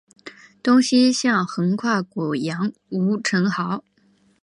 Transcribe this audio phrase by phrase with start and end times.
[0.63, 3.83] 东西向横跨古杨吴城壕。